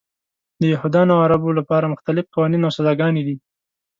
[0.61, 3.35] د یهودانو او عربو لپاره مختلف قوانین او سزاګانې دي.